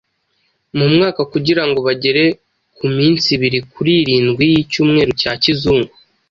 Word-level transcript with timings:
mu 0.77 0.85
mwaka 0.93 1.21
kugirango 1.31 1.79
bagere 1.87 2.23
ku 2.77 2.85
minsi 2.97 3.27
ibiri 3.35 3.59
kuri 3.73 3.91
irindwi 4.01 4.43
y'icyumweru 4.53 5.11
cya 5.21 5.33
Kizungu. 5.43 5.93